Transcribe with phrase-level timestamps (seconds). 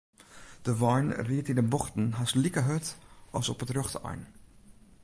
[0.65, 2.87] De wein ried yn 'e bochten hast like hurd
[3.37, 4.21] as op it rjochte ein.